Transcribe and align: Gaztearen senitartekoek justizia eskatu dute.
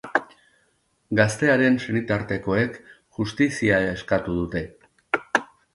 Gaztearen 1.19 1.77
senitartekoek 1.85 2.81
justizia 3.19 3.83
eskatu 3.95 4.41
dute. 4.41 4.69